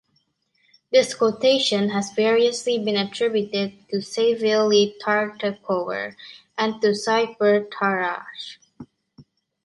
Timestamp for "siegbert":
6.95-7.69